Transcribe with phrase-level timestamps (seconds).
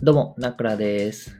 [0.00, 1.34] どうも、ナクラです。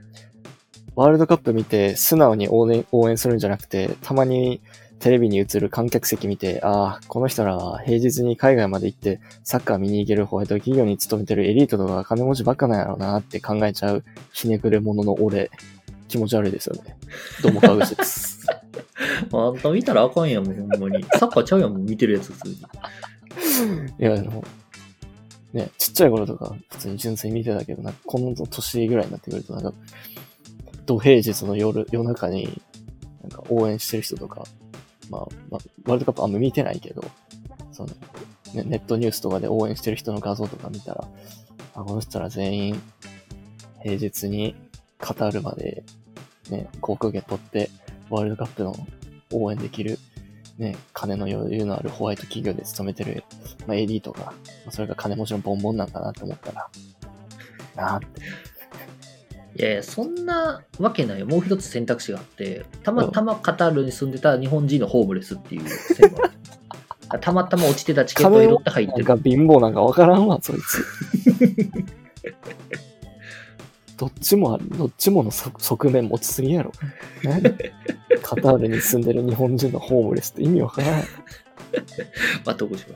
[0.93, 4.59] ワールドカップ見て素直に応援応援するんじゃなくて、たまに
[4.99, 14.03] テレビに映る観客席見て、ああ、この人らは平日に海外まで行ってサッカー見に行けるホワイト企業に勤めてるエリートとか金持ちばっかなんやろうなって考えちゃう
[14.33, 15.51] ひねくれ者の俺、
[16.09, 16.97] 気持ち悪いですよね。
[17.41, 18.45] どうも川口です。
[19.31, 21.01] あんた見たらあかんやん、もうほんまに。
[21.17, 22.55] サッカーちゃうやん、もう見てるやつ、普通に。
[23.99, 24.43] いや、あの、
[25.53, 29.73] ね、ちっちゃい頃とか普通に純粋に見てたけど、なんかこの年ぐらいになってくると、なんか、
[30.85, 32.61] 土平日の夜、夜中に、
[33.21, 34.43] なんか応援してる人とか、
[35.09, 37.03] まあ、まあ、ワールドカップあんま見てないけど、
[37.71, 37.89] その、
[38.53, 41.07] ね、ネットニュースとかで応援してる人の画像とか見たら、
[41.75, 42.81] あ、この人ら全員、
[43.81, 44.55] 平日に
[44.99, 45.83] カタールまで、
[46.49, 47.69] ね、航空券取って、
[48.09, 48.75] ワールドカップの
[49.31, 49.97] 応援できる、
[50.59, 53.23] ね、金の余裕のあるホワイト企業で勤めてる、
[53.65, 54.33] まあ、AD とか、ま
[54.67, 56.67] あそれが金持ちのボンボンなんかなって思ったら、
[57.75, 58.21] なあって。
[59.55, 61.25] いやいや、そんなわけないよ。
[61.25, 66.39] もう一つ選択肢があって、たまたまカタールに住んでた日本人のホームレスっていう選択肢
[67.17, 69.05] たまたま落ちてたチケットを拾って入ってる。
[69.05, 70.85] なんか貧乏なんかわからんわ、そいつ。
[73.99, 76.71] どっちもある、どっちもの側側面持ちすぎやろ。
[77.23, 77.41] ね、
[78.23, 81.03] カタールに住んでる日本人のホームレスって意味わからん。
[82.45, 82.95] まあ、どうしよ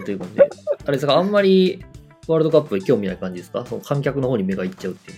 [0.00, 0.04] う。
[0.04, 0.42] ということで、
[0.84, 1.84] あれですか、あんまり
[2.26, 3.64] ワールドカップに興味ない感じですか？
[3.64, 5.16] その観客の方に目がいっちゃうっていう。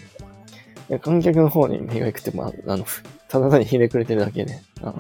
[0.91, 2.85] いや観客の方に目が行くても、ああの、
[3.29, 4.95] ただ単にひねくれてるだけで、あ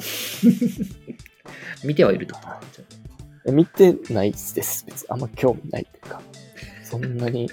[1.85, 2.35] 見てはいると。
[3.53, 4.55] 見てないです。
[4.87, 6.23] 別にあんま興味ないっていうか、
[6.85, 7.49] そんなに、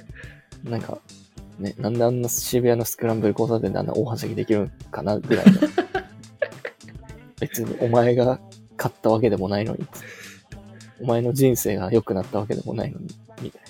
[0.63, 0.97] なんか、
[1.59, 5.53] ね、なんであんな渋谷のスクランブル交差点であんな大はしゃぎできるんかなぐらいの。
[7.39, 8.39] 別にお前が
[8.77, 9.85] 勝ったわけでもないのに、
[11.01, 13.07] お前の人生が良くなったわけでもないのに、
[13.41, 13.61] みたい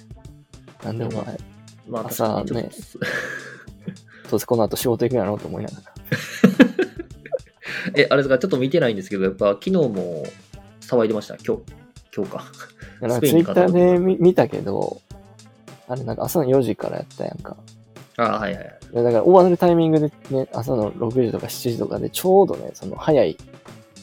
[0.86, 0.92] な。
[0.94, 1.40] なんでお前、
[1.88, 2.62] まあ、朝ねちょっ
[4.24, 5.84] とどうせこの後仕事行くんやろうと思いながら。
[7.96, 10.24] え、あれですか、ちょっと見てないんですけど、やっぱ昨日も
[10.82, 11.36] 騒いでました？
[11.36, 11.64] 今日、
[12.16, 12.46] 今日か。
[13.02, 15.02] なんかツイッターで見見たけど、
[15.88, 17.58] あれなんか朝の4時からやったやんか。
[18.18, 23.38] ああ、はいはいだから終わるタイミングでね、朝の6時とか7時とかでちょうどね、その早い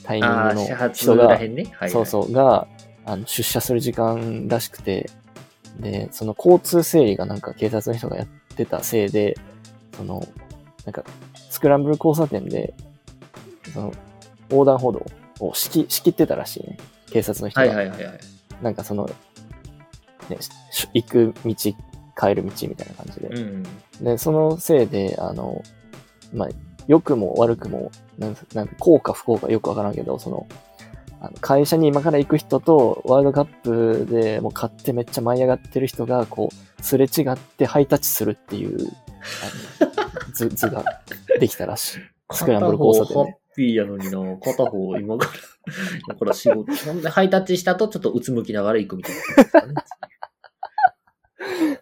[0.02, 1.38] タイミングの人が、ね。
[1.38, 1.90] はい、はい。
[1.90, 2.66] そうそう、が、
[3.04, 5.08] あの、出社する時間らしくて、
[5.78, 8.26] で、その交通整理がなんか警察の人がやっ
[8.56, 9.36] てたせいで、
[9.96, 10.26] その、
[10.84, 11.04] なんか、
[11.48, 12.74] スクランブル交差点で、
[13.72, 13.92] その、
[14.50, 15.06] 横断歩道
[15.38, 16.78] を仕切仕切ってたらしいね。
[17.12, 17.66] 警察の人が。
[17.66, 18.20] はいはいはいはい。
[18.60, 19.08] なんかその、
[20.28, 20.38] ね、
[20.72, 21.54] し行く道、
[22.20, 23.28] 帰る道みたいな感じで。
[23.28, 23.62] うん。
[24.04, 25.62] で、そのせいで、あの、
[26.34, 26.48] まあ、
[26.86, 30.46] 良くも悪くも、なんなんか、幸か不幸かよくわからんけど、その、
[31.22, 38.78] あの会社に今から行く人と、ワールドカップでもう買ってめっちゃ舞い上がってる人が、こう、すれ違ってハイタッチするっていう、
[40.34, 40.84] 図、 図が
[41.38, 42.00] できたらしい。
[42.32, 44.36] スクランブル交差片方ハ点ッピーやのにな。
[44.38, 46.14] 片方今から。
[46.14, 46.72] だから仕事。
[47.10, 49.14] ハイタッチしたとちょっとうつむきながら行くみたい
[49.62, 49.74] なね。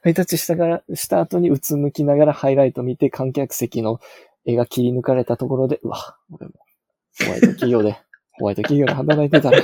[0.08, 4.00] ハイタッチしたから、した後にうつむきながらハイライト見て観客席の
[4.46, 6.54] 絵が切り抜かれたところで、うわ、俺も、
[7.26, 8.00] ホワイト企業で、
[8.40, 9.60] ホワイト企業で働いてたら、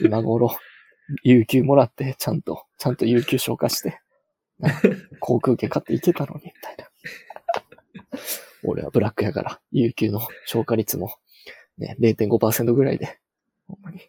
[0.00, 0.56] 今頃、
[1.22, 4.00] 有給もらって、ちゃんと、ちゃんと有給消化して、
[4.58, 4.70] な
[5.20, 6.88] 航空券買って行けたのに、みたいな。
[8.64, 11.14] 俺はブラックやから、有給の消化率も、
[11.76, 13.18] ね、0.5%ぐらいで、
[13.68, 14.00] ほんまに、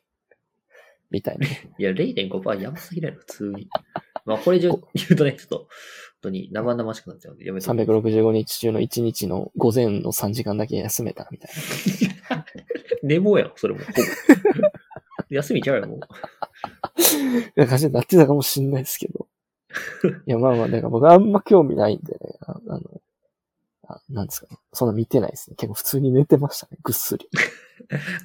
[1.11, 1.45] みたいな。
[1.45, 1.49] い
[1.79, 3.67] や、0.5%やばすぎないの、普通に。
[4.25, 5.67] まあ、これ以上言うとね、ちょっと、本
[6.23, 11.51] 当に生々しくなっちゃうんで、やめとこう365日中の1日の午前の3時間だけ休めたみたい
[12.29, 12.45] な。
[13.03, 13.81] 寝坊やん、それも。
[15.29, 15.99] 休みちゃうやん、もう。
[15.99, 16.01] い
[17.55, 19.27] や、感じになってたかもしんないですけど。
[20.27, 23.01] いや、まあまあ、だから僕あんま興味ないんでね、ああの、
[23.87, 24.57] あなんですかね。
[24.71, 25.55] そんな見てないですね。
[25.55, 27.27] 結構普通に寝てましたね、ぐっすり。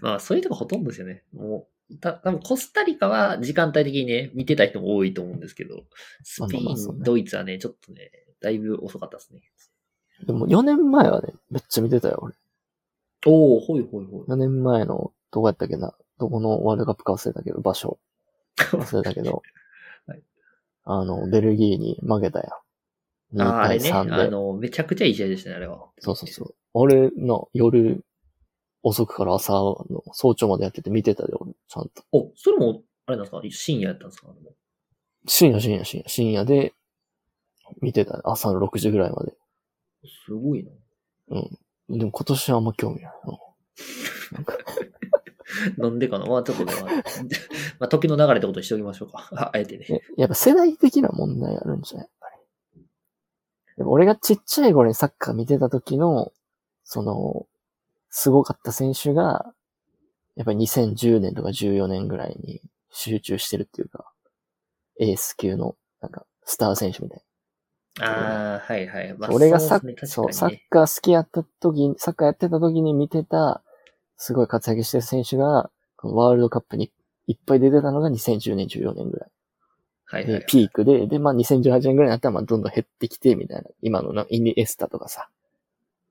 [0.00, 1.24] まあ、そういうとこほとんどですよね。
[1.32, 5.84] もう、た多分コスタリカは時間帯的にね、見てた人も多いと思うんですけど、
[6.22, 9.40] スペイン、まあねドイツはね、ちょっとね、だいぶ遅かったですね。
[10.26, 12.34] でも4年前はね、めっちゃ見てたよ、俺。
[13.26, 14.30] おおほいほいほい。
[14.30, 15.94] 4年前の、どこやったっけな。
[16.18, 17.98] どこのワールドカップか忘れたけど、場所。
[18.56, 19.42] 忘れたけど。
[20.06, 20.22] はい
[20.90, 22.48] あの、ベルギーに負けたや
[23.34, 23.36] ん。
[23.36, 24.22] 2ああ、あれ対ね、3で。
[24.22, 25.86] あの、めちゃくちゃいい試合でしたね、あれは。
[25.98, 26.54] そうそうそう。
[26.72, 28.02] 俺の夜
[28.82, 32.02] 遅くから朝の早朝までやってて見てたで、俺、ちゃんと。
[32.12, 33.40] お、それも、あれなんですか？
[33.50, 34.28] 深夜やったんですか？
[35.26, 36.72] 深夜、深夜、深夜、深夜で
[37.80, 38.20] 見てた。
[38.24, 39.32] 朝の6時ぐらいまで。
[40.26, 40.70] すごいな。
[41.90, 41.98] うん。
[41.98, 43.12] でも今年はあんま興味ない。
[43.26, 43.38] うん
[44.32, 44.58] なんか
[45.78, 46.26] なんでかな？
[46.26, 46.92] まあちょっとね、まあ、
[47.80, 49.28] まあ、時の流れってことにしておきましょうか。
[49.32, 49.86] あ あえてね。
[49.90, 52.08] えやっぱ世代的な問題あるんじゃない？
[53.80, 56.32] 俺がちっちゃい頃にサッカー見てた時の、
[56.84, 57.46] その、
[58.10, 59.52] すごかった選手が、
[60.36, 62.60] やっぱり2010年とか14年ぐらいに
[62.90, 64.12] 集中してるっていうか、
[65.00, 67.22] エース級の、なんか、スター選手みたい
[68.00, 69.12] ああ、はいはい。
[69.14, 69.32] まな。
[69.32, 73.62] あ俺がサッ、ねそう、サッカー好きやった時、サッカーやってた時に見てた、
[74.16, 75.70] すごい活躍してる選手が、
[76.02, 76.92] ワールドカップに
[77.26, 79.30] いっぱい出てたのが2010年、14年ぐらい。
[79.30, 79.34] で
[80.10, 80.44] はいはい。
[80.46, 83.68] ピークで、で、まあ2018年ぐらいになったら、まあどんどん減ってきて、みたいな。
[83.82, 85.28] 今のなイニエスタとかさ、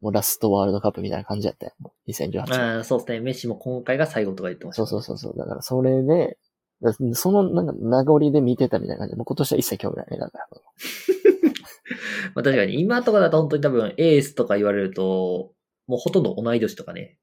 [0.02, 1.74] もうラストワールドカップみたいな感じやったよ。
[1.80, 2.54] もう2018年。
[2.54, 3.20] ああ、そうですね。
[3.20, 4.86] メッシも今回が最後とか言ってました。
[4.86, 5.38] そうそうそうそう。
[5.38, 6.38] だからそれで、
[6.82, 10.18] だそのなんか名残で見てたみたいな感じで、もう今年は一切興味ないね。
[10.20, 10.48] だから。
[12.36, 15.54] まあ確かに今とかだと本当に多分エースとか言われると、
[15.88, 17.18] もうほとんど同い年とかね、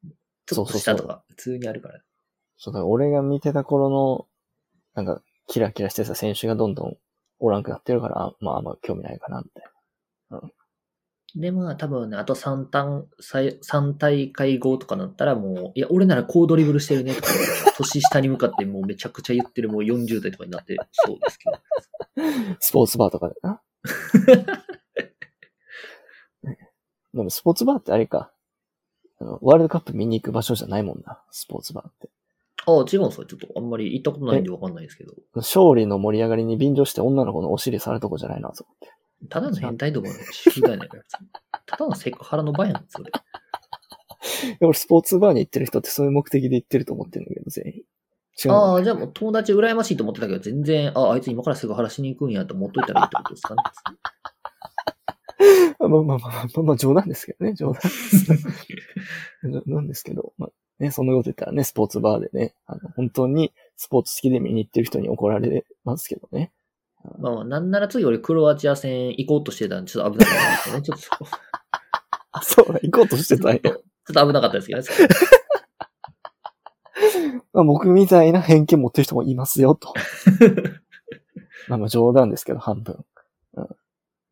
[0.46, 2.00] ちょっと下とか普通にあるから。
[2.56, 4.26] そうだから俺が見てた頃の、
[4.94, 6.96] なんか、キラキラしてた選手がどんどん
[7.38, 9.64] おらんくなってるから、まああんま興味ないかな、みたい
[11.36, 17.28] で、まあ多分ね、あと3単、3大会後とかなったらもう、いや、俺ならこうドリブルしてるねとか、
[17.76, 22.22] 年下に向かってもうめちゃくちゃ言ってるもう40代とかになってそうですけど。
[22.22, 22.56] な。
[22.60, 23.60] スポーツバーとかでな。
[26.44, 26.58] ね
[27.14, 28.32] でもスポーツバーってあれか。
[29.20, 32.10] あの、ワールドカップ見に行く場所じゃないもんな、スポーツバーって。
[32.66, 33.26] ああ、違うんですか？
[33.26, 35.14] ちょっとあんまり行ったことないんでわかんないですけど。
[35.34, 38.93] 勝利の盛り上がりに便乗して女の子のお尻されるとこじゃないな、そこって。
[39.28, 41.02] ただの変態とかの集団やから。
[41.66, 43.10] ただのセクハラの場やん、それ。
[44.48, 47.72] いや俺スポーツバーに行ってる人ってそういう目的で行ってると思ってるんだけど、全員。
[48.42, 48.74] 違うの？
[48.74, 53.62] ああ、じゃあもう友達羨ましいと思ってたけど、全然、ああいつ今からセクハラしに行くんやと思っといたらいいってことですかね。
[55.78, 58.26] まあまあまあまあ、まあ、まあ冗談ですけどね、冗談です。
[59.44, 66.52] 冗談ですけど、まあね、そんなこと言ったらね、スポーツバーでね、あの、本当にスポーツ好きで見に行ってる人に怒られますけどね。
[67.18, 70.82] まあまあ、なんなら次俺クロアチア戦行こうとしてたんで、ちょっと危なかったですよね。
[70.82, 71.26] ちょっと
[72.32, 73.58] あ、 そうだ、行こうとしてたんや。
[73.64, 74.88] ょっと危なかったですけどね。
[77.52, 79.92] まあ、僕みたいな偏見持ってる人もいますよ、と。
[81.68, 83.04] まあまあ冗談ですけど、半分。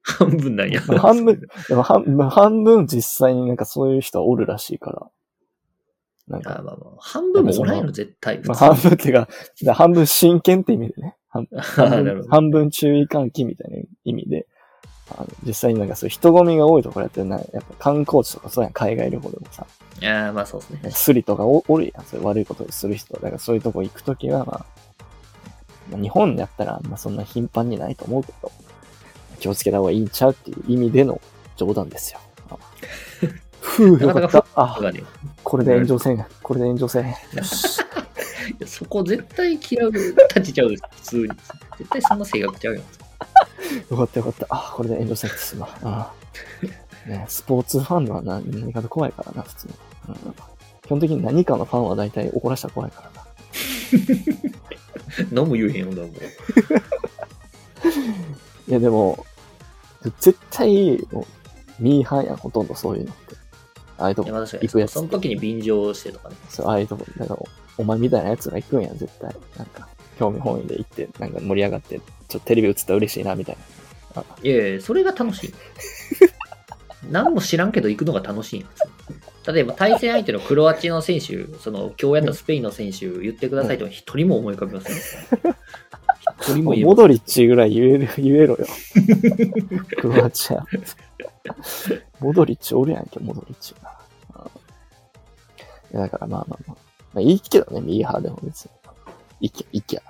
[0.02, 0.82] 半分なんや。
[0.86, 1.40] まあ半分。
[1.68, 5.10] でも半まあ半分実際になんかそういう人はおるらしいから。
[6.28, 8.40] なんあか、まあまあ、半分もおらんやろ、絶対。
[8.44, 9.28] まあ半分っていうか、
[9.74, 11.16] 半分真剣って意味でね。
[11.56, 14.46] 半分半分注意喚起みたいな意味で、
[15.10, 19.66] あの実際になんかそういう人混みが多いところやってるな、やっぱ観光地とかそうやん、海外旅行でもさ、
[20.02, 20.90] ああ、まあそうですね。
[20.90, 23.14] スリとかおおるやん、そういう悪いことする人。
[23.14, 24.66] だからそういうとこ行くときは、まあ、
[25.90, 28.52] まあ、日本だったら、まあそんな頻繁にないと思うけど、
[29.40, 31.20] 気をつけた方がいいんちゃうっていう意味での
[31.56, 32.20] 冗談ですよ。
[32.50, 32.56] あ
[33.60, 34.44] ふう、よかった。
[34.54, 34.80] あ
[35.42, 36.26] これで炎上せん。
[36.42, 37.06] これで炎上せん。
[37.08, 37.81] よし。
[38.66, 39.92] そこ絶対嫌う
[40.28, 41.28] たちちゃう普通に。
[41.78, 42.82] 絶対そんな性格ちゃうよ。
[43.90, 44.46] よかったよかった。
[44.50, 45.70] あ、これで炎上せんってすまん。
[45.82, 46.12] あ
[47.06, 49.74] ね、スポーツファンはな何かと怖いからな、普通に。
[50.08, 50.14] うん、
[50.82, 53.26] 基本的に何かのファンは大体怒らしたら怖いからな。
[55.32, 56.10] 何も言えへんよ、だもん。
[56.10, 56.16] い
[58.68, 59.26] や、でも、
[60.20, 60.98] 絶対、
[61.78, 63.41] ミーハーやん、ほとんどそういうのって。
[64.02, 66.36] ああいうとこ行くやつその時に便乗してとかね。
[66.48, 67.40] そう、ああいうとこ、だから、
[67.78, 69.34] お前みたいなやつが行くんやん、絶対。
[69.56, 69.88] なんか、
[70.18, 73.56] 興味本位で行って、なんか盛り上がって、ちょっとテレビ映ったら嬉しいな、みたい
[74.16, 74.24] な。
[74.42, 75.54] いやいや、それが楽しい。
[77.10, 78.66] 何も知らんけど行くのが楽しい
[79.52, 84.96] 例えば対戦相手のクロアチアの選手、その今日やったスペインの選手言ってくださいと一人も思い浮かびません？
[86.40, 88.58] 一人もモドリッチぐらい言える、言えろよ。
[90.00, 90.64] クロアチア。
[92.20, 93.98] モドリッチおるやんけ、モドリッチが。
[94.36, 94.50] うん
[95.92, 96.76] いやだからまあまあまあ。
[97.14, 98.70] まあいいけどね、ミーハーでも別に。
[99.42, 100.02] いきゃ、いきゃ、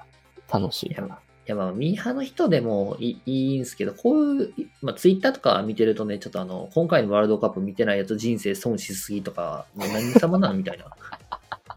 [0.52, 1.08] 楽しいから。
[1.08, 1.10] い
[1.46, 10.84] やまあ、ミーハーの人でもいいいいんですけど、こういう、まあ、ツイッターとか見てるとね、ちょっとあの、今回のワールドカップ見てないやつ人生損しすぎとか、もう何様なんみたいな。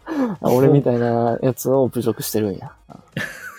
[0.40, 2.76] あ俺みたいなやつを侮辱してるんや。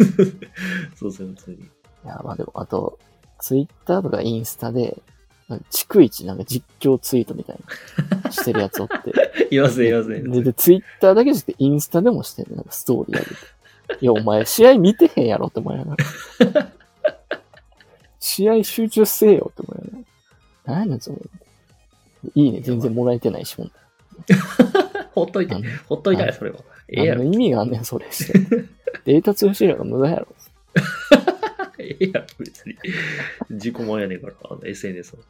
[0.95, 1.57] そうそう、普通に。
[1.57, 1.61] い
[2.05, 3.00] や、まあでも、あと、
[3.41, 5.03] ツイッターとかインスタで、
[5.71, 7.57] 逐一なんか実況ツイートみたい
[8.23, 9.49] な、してるやつおって。
[9.55, 10.21] いますね、いますね。
[10.21, 13.26] で、で、ツイッターだけじゃなくてインスタでもしてんねなんかストーリーやる
[13.99, 14.05] て。
[14.05, 16.73] いや、お前、試合見てへんやろって思いながら。
[18.19, 20.75] 試合集中せえよって思いながら。
[20.75, 21.17] 何やねん、それ。
[22.35, 23.73] いいね、全然もらえてないし、もん。
[25.15, 25.55] ほっといて
[25.88, 26.59] ほっといたらそれは。
[26.88, 27.15] ええや。
[27.15, 28.38] 意味があんねん、それして。
[29.05, 30.29] データ通信量が無駄やろ。
[31.88, 32.76] ええやろ、別に。
[33.50, 35.23] 自己満やねんから、あの SNS は。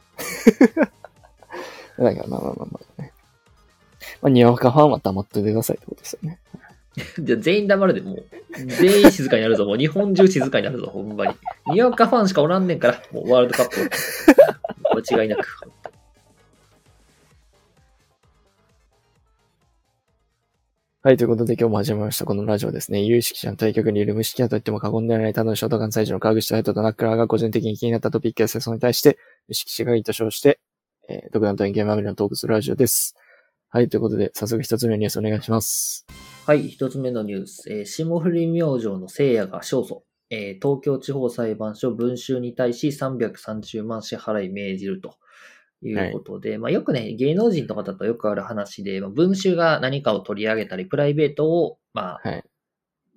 [1.98, 3.12] だから、まあまあまあまあね。
[4.22, 6.38] まあ、にわかファンは黙っといてくださいってことですよね。
[7.18, 8.24] じゃあ全員黙るで、もう。
[8.66, 9.66] 全員静かになるぞ。
[9.66, 11.34] もう日本中静かになるぞ、ほんまに。
[11.66, 13.90] にわかファンしかおらんねんから、もうワールドカップ。
[15.12, 15.46] 間違いなく。
[21.06, 22.24] はい、ということで今日も始まりました。
[22.24, 23.00] このラジオですね。
[23.04, 30.58] 有識者の対局にいる無識者と言っても過言ではない他のショートガン最初の川口大斗とナックラーが個人的に気になったトピックや世相に対して、無識者会議と称して、
[31.08, 33.14] えー、独断と偏見まみれのトークするラジオです。
[33.68, 36.06] はい、ということで、早速一つ目のニュースお願いします。
[36.44, 37.70] はい、一つ目のニュース。
[37.70, 40.00] えー霜降り明星の聖夜が勝訴。
[40.30, 45.14] えー東京地方裁判所文集に対し330万支払い命じると
[45.82, 52.44] いうことで、まあよくね、芸能人とかだとよくある話で、まあ、文集が何かを取り上げたり、プライベートを、まあ、はい。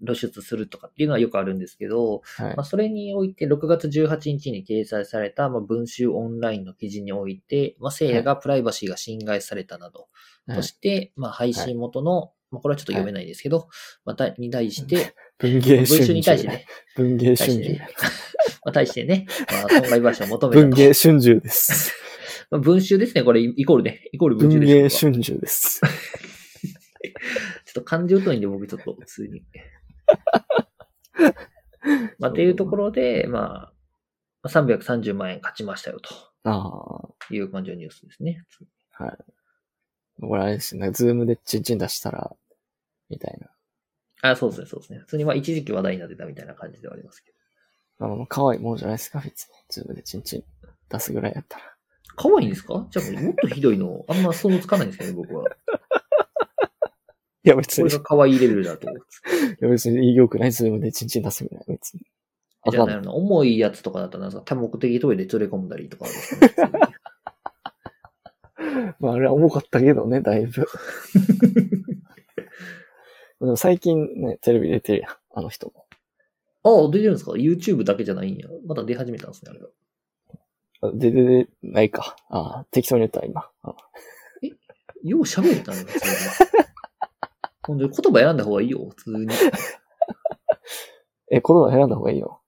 [0.01, 2.63] 露出するとかっていうのはよくあるんですけど、はいまあ、。
[2.63, 10.09] それにおいて6月18日に掲載された、まあ、文集オンラインの記事において、まあ、聖夜がプライバシーが侵害されたなど、はい
[10.55, 13.67] として、まあ、配信元の、まあ、これはちょっと読めないですけど、
[14.03, 16.05] また、に対して、文芸文春秋。
[16.07, 17.87] 集に対してね、文芸春秋対してね。
[18.65, 21.93] まあ、対してね、 まあ、損害賠償を求めたと文芸春秋です。
[22.51, 25.05] まあ、文集ですね、これ、イコールね、イコール文集文です。
[25.05, 25.81] 芸僕は春秋です。
[27.65, 29.43] ちょっと漢字疎いんで、僕ちょっと普通に。
[32.17, 33.71] まあ、っていうところで、ま
[34.43, 35.99] あ、330万円勝ちましたよ、
[36.43, 38.43] あという感じのニュースですね。
[38.97, 39.17] あ、はい。
[40.21, 42.35] これあれですね、ズームでチンチン出したら、
[43.09, 44.31] みたいな。
[44.31, 44.99] あ、そうですね、そうですね。
[44.99, 47.31] 普通にまあ一時期話題になってたみたいな感じではありますけ
[47.99, 48.05] ど。
[48.05, 49.53] あの、可愛いもんじゃないですか、別に。
[49.69, 50.43] ズームでチンチン
[50.89, 51.78] 出すぐらいやったら。
[52.21, 52.85] 可愛いんですか？
[52.91, 55.45] じゃあもっとひどいの、あんま想像つかないんですけどね、僕は。
[57.45, 58.87] いや、別に、いこれが可愛いレベルだと。
[58.89, 58.93] や
[59.69, 62.01] 別に良くない、ズームでチンチン出すぐらい、別に。
[62.69, 66.71] じゃあ重いやつとかだったら多目的トイレ連れ込んだりとかあるんですかね
[68.99, 70.65] まあ、あれは重かったけどね、だいぶ。
[73.39, 75.85] でも最近ね、テレビ出てるやん、あの人も。
[76.63, 78.49] ああ、出てるんですか ?YouTube だけじゃないんや。
[78.65, 79.69] まだ出始めたんですね、あれは。
[80.81, 82.15] あ出てでないか。
[82.29, 83.47] ああ、適当に言った、今。
[83.63, 83.75] あ
[85.03, 86.13] よう喋れたね、普通に。
[87.65, 89.27] ほんで、言葉選んだ方がいいよ、普通に。
[91.31, 92.41] え、言葉選んだ方がいいよ。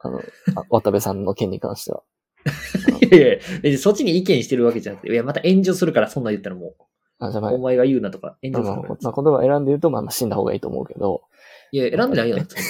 [0.00, 0.20] あの、
[0.56, 2.02] あ渡部さんの件に関しては。
[3.02, 6.74] いやいや別にそっちに意見してるわけじゃなくて、いや、また炎上するから、そんなん言ったらも
[7.18, 8.96] あ、じゃあまう、あお前が言うなとか、炎まあ上するから。
[9.02, 11.22] まあ、言葉選んで言うと、まあ、まあ死んだ方がいいと思うけど、
[11.72, 12.62] いや、選んでないよ、普通に。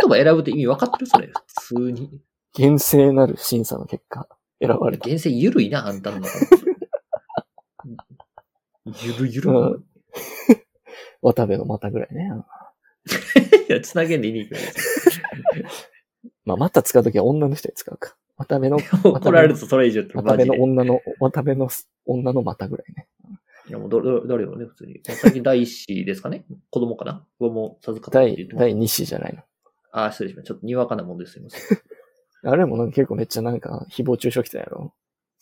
[0.00, 2.20] 言葉選ぶって意味分かってるそれ、普通に。
[2.54, 4.28] 厳正なる審査の結果、
[4.60, 5.08] 選ばれた。
[5.08, 6.28] 厳正ゆるいな、あんたの中
[8.84, 9.50] ゆるゆる。
[9.50, 9.84] うん
[11.22, 12.30] 渡部の股ぐらいね。
[13.68, 14.50] いや、つなげんでいい。
[16.44, 18.16] まあ、また使うときは女の人に使うか。
[18.36, 20.44] 渡部の、怒られるぞ、それ以上って、渡部。
[20.44, 21.68] の女の、渡部の
[22.04, 23.08] 女の股ぐらいね。
[23.68, 25.00] いや、もう、ど、ど、誰よね、普通に。
[25.04, 26.44] 最近第一子ですかね？
[26.70, 27.24] 子供かな？
[27.38, 29.42] 子供授かった第第2子じゃないの。
[29.92, 30.48] あ、失礼しました。
[30.48, 31.78] ちょっとにわかなもんですいません。
[32.44, 34.94] あれもなんか結構めっちゃなんか誹謗中傷来たやろ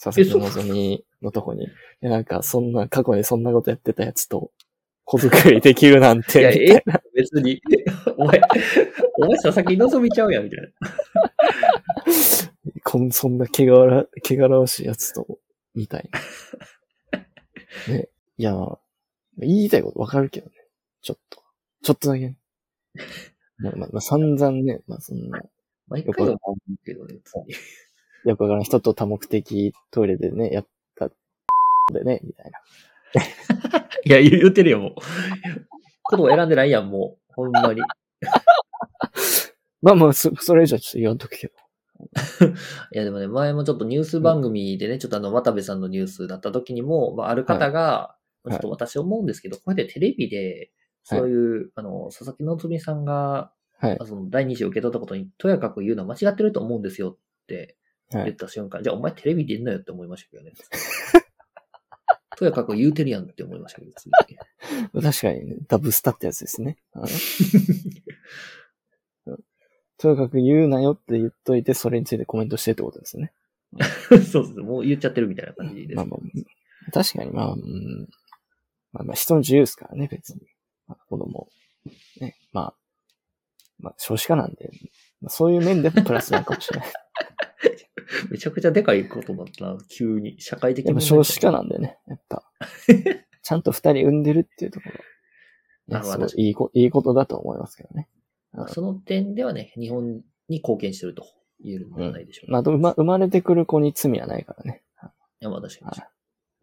[0.02, 1.64] 佐々木希のとこに。
[1.64, 1.68] い
[2.00, 4.50] やなんかそんな、過去にそんなことやってたやつと、
[5.04, 6.82] 子作りできるなんいや、て、いえ
[7.14, 7.60] 別に。
[8.16, 8.40] お前、
[9.18, 10.66] お前佐々木望みちゃうやん、みたいな。
[10.66, 10.72] な
[12.84, 15.26] こんそんな汚ら、汚らわしいやつと、
[15.74, 17.20] みたいな。
[17.94, 18.08] ね。
[18.38, 18.54] いや、
[19.36, 20.52] 言いたいことわかるけどね。
[21.02, 21.42] ちょっと。
[21.82, 22.36] ちょっとだけね。
[23.58, 25.42] まあ、まあ、まあ、散々ね、まあそんな、
[25.90, 27.54] 毎回は思うけどね、普通に。
[28.24, 30.66] よくわからん人と多目的トイレでね、やっ
[30.96, 31.10] た、
[31.92, 32.60] でね、みたいな。
[34.04, 34.92] いや、言言ってるよ、もう。
[36.04, 37.32] ことを選んでないやん、もう。
[37.34, 37.80] ほんまに。
[39.82, 41.54] まあまあ、そ、それ以上ちょっと言わんとくけど。
[42.92, 48.16] いや、でもね、前もちょっとニュース番組でね、ちょっとあの、渡部さんのニュースだった時にも、まあ、ある方が、
[48.46, 50.70] いちょっと私思うんですけど、こうやってテレビで、
[51.02, 53.98] そういう、あの、佐々木希さんが、はい。
[54.04, 57.76] その第二子を受け取ったことに、とやかく言うのは間違ってると思うんですよって
[58.12, 58.24] はい。
[58.24, 60.52] 言った瞬間、じゃあお前テレビ出んなよって思いましたけどね。
[62.36, 63.92] とやかく言うてるやんって思いましたけど、
[65.02, 66.78] 確かにね、ダブスタってやつですね。
[69.98, 73.34] とにかく言うなよって言っといて、それについてコメントしてってことですね。
[74.10, 75.96] そうそう、もう言っちゃってるみたいな感じです。
[75.96, 76.20] まあまあ、
[76.90, 78.08] 確かにまあ、うん、
[78.92, 80.40] まあまあ人の自由ですからね、別に。
[80.88, 81.48] まあ、子供。
[82.20, 82.74] ね、まあ、
[83.80, 84.70] まあ少子化なんで、
[85.20, 86.88] まあ、そういう面でもプラスなのかもしれない。
[88.30, 90.40] めちゃくちゃでかいことだったな、急に。
[90.40, 92.42] 社会的やっぱ問題少子化なんでね、やっぱ。
[93.42, 94.94] ちゃんと二人産んでるっていうところ。
[96.36, 98.08] いいいいこいいことだと思いますけどね。
[98.52, 101.24] まあその点ではね、日本に貢献してると
[101.60, 102.52] 言えるのではないでしょうか。
[102.52, 104.82] まあ、あと生ま生まれてくる子に罪はないからね。
[105.40, 106.10] いや、まあ確か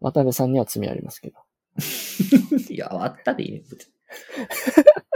[0.00, 1.38] 渡部さんには罪ありますけど。
[1.76, 2.74] に。
[2.74, 3.92] いや、あったでいいね、別に。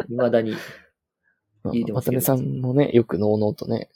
[0.09, 0.55] 未だに。
[1.65, 3.89] 渡部さんもね、よくのうのうとね、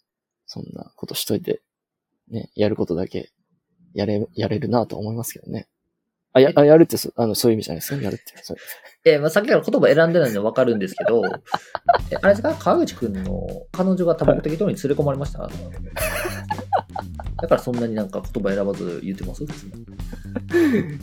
[0.47, 1.61] そんなことしといて、
[2.31, 3.31] ね、やることだけ
[3.95, 5.67] やれ、やれるなと思いますけどね。
[6.33, 8.03] あ、や、あやるってそ、あの、そういう意味じゃないですか？
[8.03, 8.25] やるって。
[8.43, 8.57] そう
[9.05, 11.23] えーまあ、さっきから言葉選んでないのわかるんですけど、
[12.13, 12.55] えあれですか？
[12.55, 15.49] 川口くんの彼女が多目的等に連れ込まれましただ
[17.49, 19.45] からそんなになんか言葉選ばず言ってます？
[19.45, 19.47] い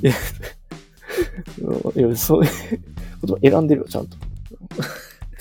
[0.02, 0.12] や、
[1.96, 2.82] いや、そういう
[3.22, 4.18] こと選んでるよ、ちゃんと。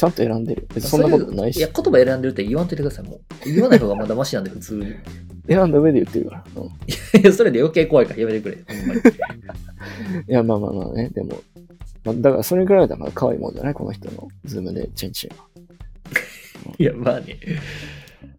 [0.03, 0.67] ちゃんと選んでる。
[0.75, 1.69] 別にそんなことないしいや、。
[1.69, 3.21] 言葉選んでるって言わんといてください、もう。
[3.45, 4.87] 言わない方がまだマシなんで、普通に。
[5.49, 6.45] 選んだ上で言ってるから。
[6.57, 6.65] うん
[7.21, 8.59] いやそれで余計怖いからやめてくれ。
[8.67, 9.01] ほんまに。
[10.29, 11.41] いや、まあまあまあね、でも、
[12.05, 13.75] まあ、だからそれぐらいだから可愛いもんじゃない？
[13.75, 15.45] この人のズームでチンチンは。
[16.79, 17.39] いや、まあね。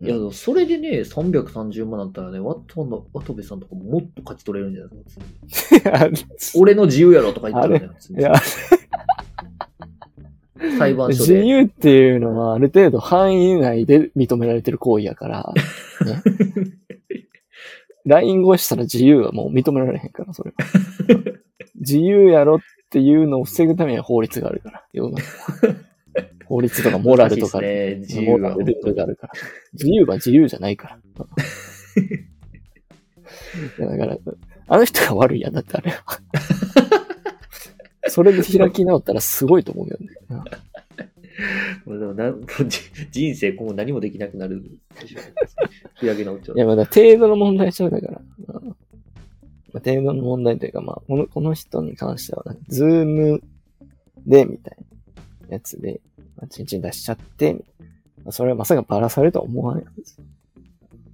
[0.01, 6.23] いや、それでね、330万だったらね、ワットの渡部さんとかももっと勝ち取れるんじゃないで。
[6.59, 8.33] 俺の自由やろとか言ったらね、普通にいや、
[10.77, 11.45] 裁判所自で。
[11.45, 15.53] 由っていうのはある程度範囲内で認められてる行為やから、
[16.05, 16.21] ね。
[18.05, 20.57] LINE 越したら自由はもう認められへんから、それは。
[21.79, 25.23] 自由やろっていうのを防ぐためには法律があるから、世の中
[26.45, 29.33] 法律とかモラルとか、ね、自由ル、ルールがあるから。
[29.73, 30.99] 自由は自由じゃないから。
[33.79, 34.17] だから、
[34.67, 36.03] あの人が悪いやんだってあれは。
[38.07, 40.07] それで開き直ったらすごいと思うよね。
[41.85, 42.31] もうでもな
[42.67, 42.79] じ
[43.11, 44.61] 人生今後何もできなくなる
[45.01, 45.19] でしょ。
[45.99, 46.59] 開け直っちゃうい。
[46.59, 48.21] や、まだ程度の問題ちゃうだから。
[48.49, 48.75] うん
[49.73, 53.41] まあ、程度の問題というか、まあ、この、この人に関しては、ズーム
[54.25, 54.77] で、みたい
[55.49, 55.99] なやつで、
[56.37, 57.53] まあ、チンチン出しちゃって、
[58.23, 60.21] まあ、それはまさかバラされるとは思わないんです。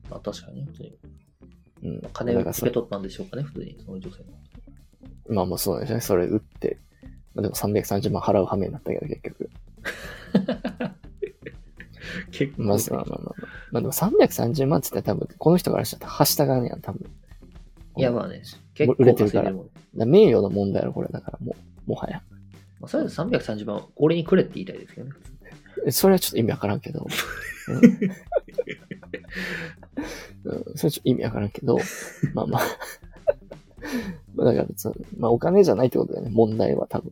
[0.10, 0.98] まあ確かに、普通に。
[1.84, 2.01] うん。
[2.12, 5.36] 金を受け取ったんでしょうかね、普通に、その女性の。
[5.36, 6.01] まあまあそうですね。
[6.01, 6.69] それ打って。
[7.39, 9.50] まあ、でも330万払う羽目になったけど、結局。
[12.31, 13.36] 結構、まあまあまあまあ。
[13.72, 17.10] まあでも330万って言ったら多分、この人からしたらはしたがねやん、多分。
[17.98, 18.42] いやまあね、
[18.74, 19.59] 結構売れてるからか
[19.96, 21.07] ら名誉の問題やろ、これ。
[21.09, 21.55] だからも
[21.87, 22.22] う、もはや。
[22.79, 25.14] まあ、それで330万、俺にくれって言いたいですけどね。
[25.92, 27.07] それはちょっと意味わからんけど。
[27.70, 27.77] うん
[30.44, 31.77] うん、それはちょっと意味わからんけど、
[32.33, 32.61] まあまあ。
[34.35, 37.11] まあだからまあお金じゃないってことだよね、問題は多分。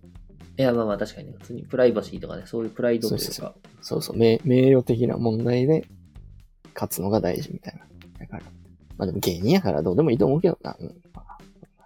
[0.58, 5.86] いや、まあまあ確かにね、普通にプライバシーとかね、そういうプライドというか、そうそうそうそう、名名誉的な問題で
[6.74, 7.86] 勝つのが大事みたいな。
[8.20, 8.44] だから。
[8.98, 10.76] まあでも芸人やからどうでもいいと思うけどな。
[10.80, 11.38] うんまあ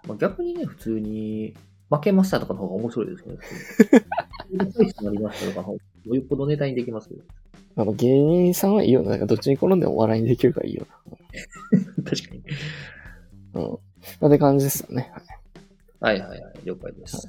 [0.08, 1.54] まあ、逆にね、普通に、
[1.90, 3.38] 負けましたとかの方が面白いですよね。
[3.38, 3.88] 普
[4.48, 5.78] 通に大したなりましたとかの方が、
[6.16, 7.22] よっぽどネタにできますけど。
[7.76, 9.10] まあ、芸人さんはいいよな。
[9.10, 10.86] だからどっちに転んでも笑いにできるからいいよ
[12.04, 12.42] 確かに。
[13.52, 13.60] な。
[13.60, 13.70] うん。
[13.70, 13.78] ま
[14.22, 15.12] あ、って感じですよね。
[16.00, 16.18] はい。
[16.18, 17.28] はいはいはい、了解です。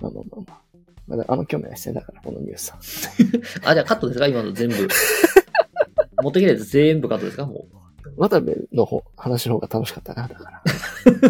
[0.00, 0.62] まあまあまあまあ。
[1.06, 1.94] まだあの興味ないですね。
[1.94, 2.78] だから、このニュースさん。
[3.68, 4.26] あ、じゃあカットですか？
[4.28, 4.88] 今の全部。
[6.22, 7.46] 持ってきたやつ全部カットですか？
[7.46, 7.76] もう。
[8.16, 10.28] 渡部の方、話の方が楽しかったな。
[10.28, 10.62] だから。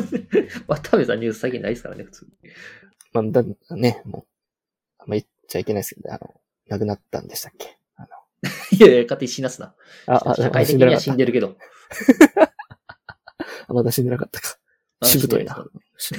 [0.68, 2.30] 渡部さんニュース最近ないですからね、普通に。
[3.12, 4.24] まあ、だ、ね、もう、
[4.98, 7.76] あんま言っちゃいけないですけど、あの、亡くなったんでしたっけ？
[7.96, 8.08] あの、
[8.72, 9.74] いやいや、勝手に死なすな。
[10.06, 11.56] あ、あ、社会的には死んででるけど。
[13.68, 14.56] あ、まだ死んでなかったか。
[15.00, 15.64] あしぶといな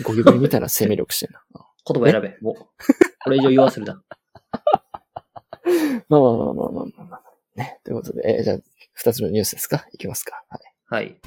[0.04, 1.66] ゴキブリみたいな生命力してるな。
[1.88, 2.38] 言葉選べ。
[2.42, 2.56] もう。
[3.24, 4.04] これ以上言わせるな。
[6.10, 7.24] まあまあまあまあまあまあまあ。
[7.56, 7.80] ね。
[7.84, 8.60] ということで、えーじゃあ、
[8.94, 10.44] 二つ目のニュースですかいきますか。
[10.50, 10.62] はい。
[10.88, 11.20] はい。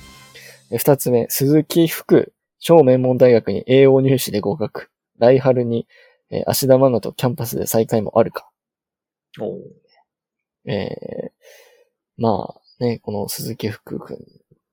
[0.71, 4.91] え二つ目、鈴木福、超名門大学に栄養入試で合格。
[5.19, 5.87] 来春に、
[6.31, 8.51] えー芦田愛菜とキャンパスで再会もあるか。
[9.41, 9.63] おう
[10.67, 11.31] えー
[12.17, 14.19] まあね、この鈴木福君、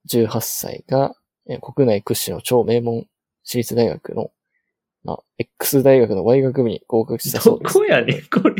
[0.09, 1.15] 18歳が、
[1.47, 3.07] えー国内屈指の超名門
[3.43, 4.31] 私立大学の、
[5.03, 7.73] まあ、X 大学の Y 学部に合格したそどうです。
[7.73, 8.55] こやねん、これ。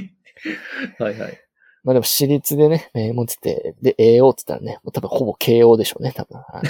[0.99, 1.39] はいはい。
[1.84, 6.38] まあでも私立でね、名門って言って、で、栄養って言ったらね、もう多分ほぼ慶応でしょうね、多分。
[6.49, 6.62] あ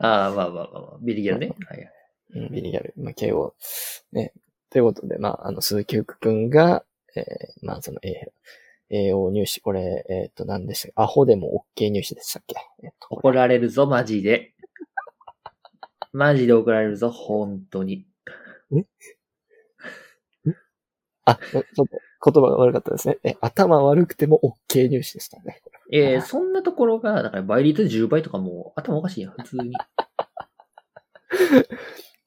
[0.00, 0.98] のああ、まあまあまあまあ。
[1.00, 1.48] ビリギャルね。
[1.66, 1.92] はいはい。
[2.34, 3.54] うん、ビリギャル、まあ、慶応。
[4.12, 4.32] ね。
[4.70, 6.84] ということで、まあ、あの、鈴木福くんが、
[7.16, 7.24] えー、
[7.66, 10.92] まあ、その、えー、栄養入試、これ、えっ、と、何でしたっけ？
[10.96, 12.56] アホでも OK 入試でしたっけ？
[12.82, 14.52] えっ、と、怒られるぞ、マジで。
[16.12, 18.06] マジで怒られるぞ、本当に。
[21.24, 21.86] あ、ちょっと
[22.32, 23.18] 言葉が悪かったですね。
[23.22, 25.60] え、頭悪くても OK 入試でしたね。
[25.92, 29.72] えー、そんなところが、だから倍率10倍とかもう頭おかしいやん、普通に。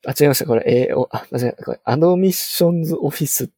[0.07, 0.45] あ、違いました。
[0.45, 1.63] これ、栄養、あ、間違えた。
[1.63, 3.51] これ、アドミッションズオフィス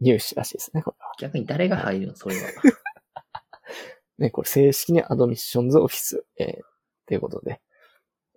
[0.00, 0.82] 入試らしいですね。
[0.82, 1.12] これは。
[1.18, 2.42] 逆に誰が入るの、それは。
[4.18, 6.62] ね、これ正式にアドミッションズオフィス、えー、
[7.06, 7.60] ということで、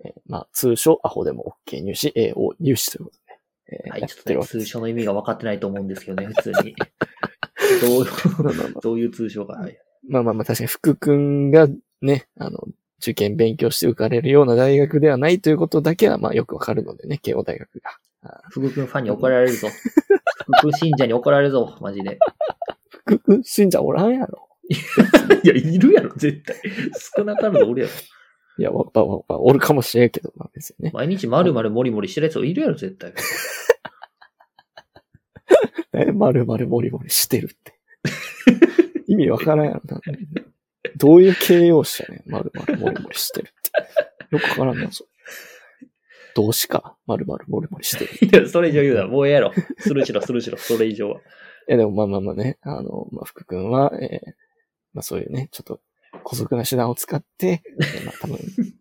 [0.03, 3.26] えーまあ、通称アホでも OK 入試、栄養入試ということで、
[3.69, 4.43] えーはい、ちょってと。
[4.43, 6.75] 通称の意味が分かってないと思うんですけどね、 普通に。
[7.81, 9.53] どう、どういう通称か。
[9.53, 9.77] はい。
[10.07, 11.67] まあまあまあ、確かに福くんが
[12.01, 12.67] ね、あの、
[12.99, 17.99] 受験勉強して受かれるような大学ではないということだけは、まあよくわかるのでね、慶応大学が。
[18.49, 19.67] 福君ファンに怒られるぞ。
[20.59, 22.17] 福君信者に怒られるぞ、マジで。
[22.89, 24.47] 福君信者おらんやろ。
[25.43, 26.55] いや、いるやろ、絶対。
[27.15, 27.93] 少なからずおるやろ。
[28.59, 30.91] いや、わわわわおるかもしれんけど、まあ別にね。
[30.93, 33.13] 毎日丸々モリモリしてるやついるやろ、絶対。
[35.93, 37.73] え、まるまるもりもりしてるって。
[39.07, 40.01] 意味わからんやろな。
[40.95, 42.31] どういう形容詞やねん。
[42.31, 43.51] まるまるもりもりしてるっ
[44.29, 44.35] て。
[44.35, 45.09] よくわからんな、それ。
[46.35, 46.97] 動詞か。
[47.07, 48.11] まるまるもりもりしてる。
[48.39, 49.07] いや、それ以上言うな。
[49.07, 49.53] もうええやろ。
[49.79, 51.21] するしろ、するしろ、それ以上は。
[51.67, 54.47] え、でもまあまあまあね、あの、まあ、福君は、えー
[54.97, 55.79] まあそういうね、ちょっと、
[56.25, 58.37] 古速な手段を使って、えーまあ多分、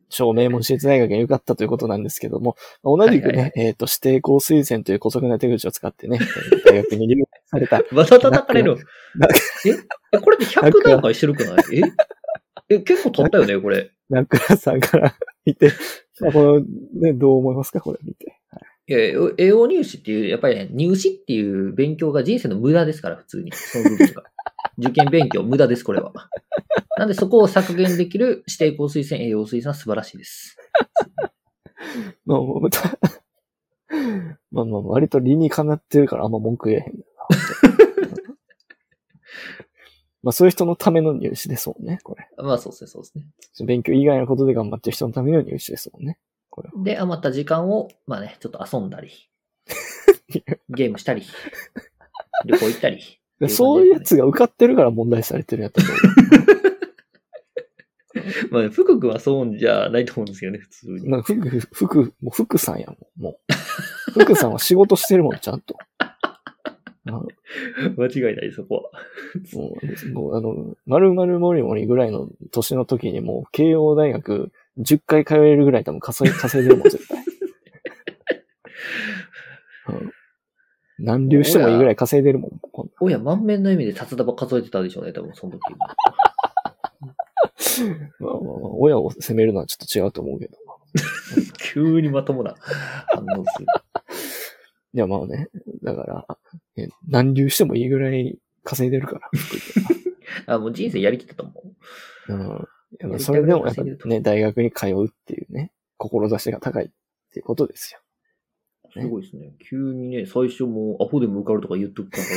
[0.09, 6.19] 超名門私立大学に受かったということなんですけども、まあ同じくね、はいはいえっ、と、指定校推薦という古速な手口を使ってね、
[6.69, 8.77] えー大学に入学された、また叩かれる
[9.17, 9.29] な。
[9.67, 9.71] え
[10.13, 11.57] え、これで100段階してるくない？
[11.73, 13.91] ええ、結構取ったよね、これ。
[14.11, 15.73] ナクラさんから見て、
[16.21, 16.61] まあこの、
[17.01, 17.81] ね、どう思いますか？
[17.81, 18.39] これ見て。
[18.51, 18.99] はいいや、
[19.37, 23.51] 栄養入試っていう、やっぱりね、入試っていう勉強が人生の無駄ですから、普通に。
[23.53, 24.23] その部分が。
[24.79, 26.13] 受験勉強無駄です、これは。
[26.99, 30.57] なんでそこを削減できる指定校推薦、栄養推薦は素晴らしいです。
[32.25, 32.99] まあ、また
[34.51, 37.05] まあまあ、割と理にかなってるからあんま文句言えへんな。
[40.23, 42.29] まあそういう人のための入試ですもんね、これ。
[42.39, 43.25] まあそうですね、そうですね。
[43.65, 46.19] 勉強以外のことで頑張ってる人のための入試ですもんね。
[46.51, 46.83] これは。
[46.83, 49.11] で、余った時間を、まあね、ちょっと遊んだり、
[50.69, 51.23] ゲームしたり、
[52.45, 53.16] 旅行行ったり。
[53.41, 55.97] でそういうやつが受かってるから問題されてるんやと思う。
[58.51, 61.11] まあ、福君はそうじゃないと思うんですよね、普通に。
[61.11, 63.39] なんか福、福、もう福さんやもん、も
[64.17, 64.23] う。
[64.23, 65.77] 福さんは仕事してるもん、ちゃんと。
[67.07, 69.01] 間違いない、そこは。
[69.53, 77.25] もう、もうあの、丸々モリモリぐらいの年の時にもう、慶応大学10回通えるぐらい多分稼い稼いでるもん、絶対。
[79.89, 80.16] うん
[80.99, 85.61] 何流してもいいぐらい稼いでるもん、こん親満面の意味で札束数えてたでしょうね、多分その時。
[88.21, 90.57] ま あまあまあ、親を責めるのはちょっと違うと思うけど。
[91.59, 92.55] 急にまともな
[93.09, 93.67] 反応する。
[94.95, 95.49] いや、まあね、
[95.83, 96.27] だから、
[96.77, 99.31] ね何流してもいいぐらい稼いでるから、
[100.55, 101.53] あ、もう人生やりきったと思
[102.29, 102.33] う。
[102.33, 102.69] は
[103.03, 103.13] うん。
[103.13, 106.89] やそれでもやっぱね、大学に通うっていうね、志が高いっ
[107.33, 108.01] ていうことですよ。
[109.03, 109.53] すごいですね。
[109.69, 112.31] 急にね、最初もうアホでも受かるとか言っとくからね、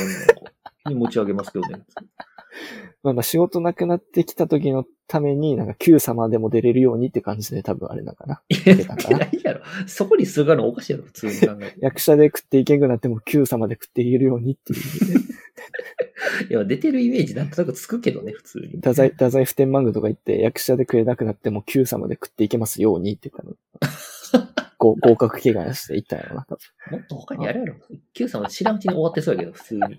[0.84, 1.82] なんか持ち上げますけどね。
[3.02, 8.42] まあまあ仕事なくなってきた時のために、なんか Q 様でも出れるようにって感じで多分あれなんかな。
[8.48, 9.62] いや、なないやろ。
[9.86, 11.76] そこにすがるのおかしいやろ、普通に考えて。
[11.80, 14.78] 役者で食っていけんくなっても Q 様で食っていけるようにっていう。
[16.48, 18.76] いや、出てるイメージなんとなくつくけどね、普通に。
[18.76, 23.86] 太宰、太宰普天満宮とか行って役者で食えなくなっても Q 様で食っていけますようにって多分、ご
[24.80, 26.46] 合格祈願していったんやろな。
[26.90, 27.74] もっと他にあるやろ。
[28.14, 29.82] Q さんは知らんうちに終わってそうやけど、普通に。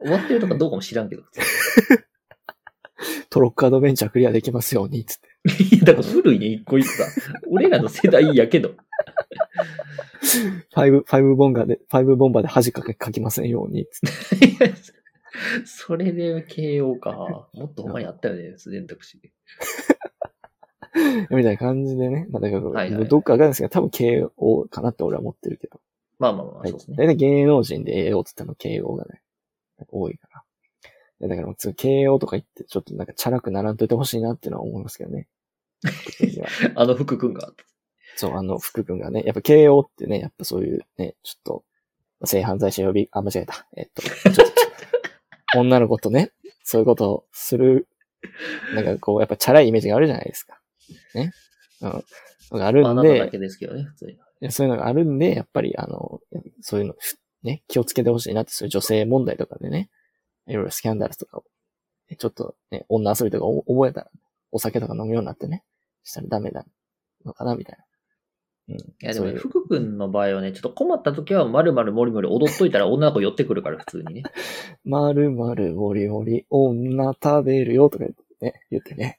[0.00, 1.24] 終わってるとかどうかも知らんけど、
[3.30, 5.28] トロックアドベンチャークリアできますように、つって。
[5.64, 5.76] に。
[5.76, 7.04] いや、だから古いね、一個一個さ。
[7.48, 8.70] 俺らの世代やけど。
[10.20, 14.74] ファイブ、ファイブボンガーで、ファイブボンバーで恥かけかきませんように、つって。
[15.64, 17.48] それで慶応か。
[17.52, 19.20] もっと他にあったよね、選択肢。
[21.30, 22.26] みたいな感じでね。
[22.30, 25.80] まあ、だから、はいはいどっかわかんないですけど、多分慶応かなって俺は思ってるけど。
[26.18, 26.96] まあまあまあ、はいそうですね。
[26.96, 29.22] 大体芸能人で栄養って言っても慶応がね、
[29.90, 30.28] 多いか
[31.20, 31.28] ら。
[31.28, 35.28] だから、次慶応とか言って、ちょっとなんかチャラくならんといてほしいなっていうのは思いますけどね。
[36.74, 37.52] あの福君が。
[38.16, 41.64] そう、あの、福君がね、やっぱ慶応ってね、やっぱそういうね、ちょっと、
[42.24, 43.66] 性犯罪者呼び、あ、間違えた。
[43.76, 44.48] えっと、ちょっと、ちょっ
[45.52, 46.32] と女の子とね、
[46.64, 47.86] そういうことをする、
[48.74, 50.57] なんかこう、やっぱチャラいイメージがあるじゃないですか。
[51.14, 51.32] ね。
[51.80, 52.62] うん。
[52.62, 54.50] あるんで、だけですけどね、普通に。
[54.50, 56.20] そういうのがあるんで、やっぱりあの、
[56.60, 59.90] そういうの、ふね、気をつけてほしいなって、そういう女性問題とかでね、
[60.46, 61.44] いろいろスキャンダルとかを、
[62.10, 64.10] ねちょっとね、女遊びとかお覚えたら、
[64.50, 65.62] お酒とか飲むようになってね、
[66.04, 66.64] したらダメな
[67.24, 68.74] のかな、みたいな。
[68.74, 68.80] うん。
[68.80, 74.22] いいやでもね、福君の場合はね、ちょっと困った時は、まるまるもりもり踊っといたら女の子寄ってくるから、普通にね。
[74.84, 79.18] まるまるもりもり、女食べるよとか言ってね、言ってね。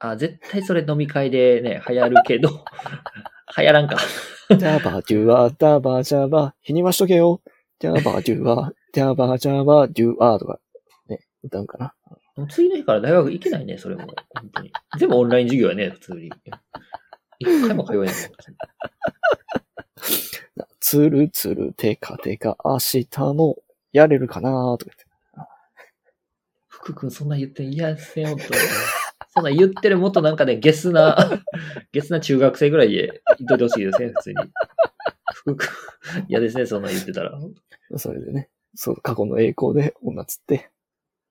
[0.00, 2.48] あ、絶対それ飲み会でね、流行るけど、
[3.56, 3.96] 流行らんか。
[4.50, 7.42] ジャバジュワ、ダバジャバ、日にましとけよ。
[7.80, 10.60] ジャバジュワ、 ジャバジャバ、ジュワとか、
[11.08, 11.94] ね、歌うんかな。
[12.48, 14.06] 次の日から大学行けないね、それも。
[14.30, 14.72] 本当に。
[14.98, 16.30] 全部オンライン授業やね、普通に。
[17.40, 18.14] 一回も通えない。
[20.80, 23.56] つるつる、てかてか、明日も
[23.92, 25.08] やれるかなとか言って。
[26.68, 28.44] 福君そんな言って嫌ですよ、と。
[29.38, 31.16] そんなん言ってるもっとなんかね、ゲスな、
[31.92, 34.36] ゲスな中学生ぐらいで言っといてほしいですね、普通に。
[36.28, 37.38] 嫌ですね、そんなん言ってたら。
[37.96, 40.70] それでね、そう、過去の栄光で女つって、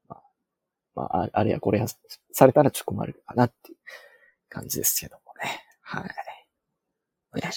[0.08, 0.24] まあ、
[0.96, 1.88] まあ、ああれやこれや
[2.32, 3.78] されたらちょっと困るかなっていう
[4.50, 5.64] 感じですけどもね。
[5.82, 6.28] はい。
[7.36, 7.52] いや